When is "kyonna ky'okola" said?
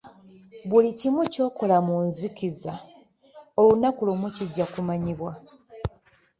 0.99-1.77